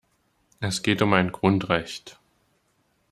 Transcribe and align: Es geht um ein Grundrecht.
Es 0.59 0.81
geht 0.81 1.03
um 1.03 1.13
ein 1.13 1.31
Grundrecht. 1.31 2.17